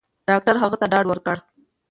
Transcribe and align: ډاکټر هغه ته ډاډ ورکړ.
ډاکټر 0.29 0.55
هغه 0.63 0.77
ته 0.81 0.85
ډاډ 0.91 1.05
ورکړ. 1.07 1.37